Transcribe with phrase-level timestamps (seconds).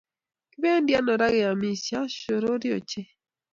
[0.51, 3.09] Kipendi ano raa keyamishen ashorore ochei